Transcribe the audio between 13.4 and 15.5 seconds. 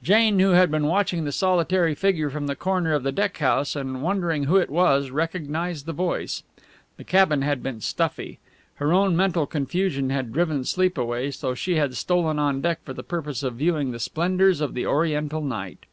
of viewing the splendours of the Oriental